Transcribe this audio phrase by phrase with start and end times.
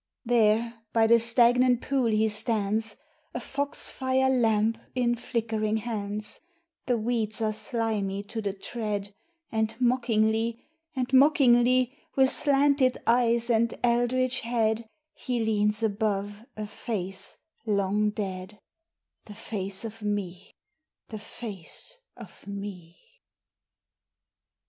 [0.25, 0.29] IV.
[0.31, 2.95] There by the stagnant pool he stands,
[3.35, 6.39] A fox fire lamp in flickering hands;
[6.87, 9.13] The weeds are slimy to the tread,
[9.51, 17.37] And mockingly, and mockingly, With slanted eyes and eldritch head He leans above a face
[17.67, 18.57] long dead,
[19.25, 20.49] The face of me!
[21.09, 22.97] the face of me!